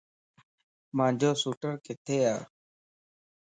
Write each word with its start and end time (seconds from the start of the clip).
مانجو 0.97 1.31
سوٽر 1.41 1.73
ڪٿي 1.85 2.17
ا؟ 2.33 2.35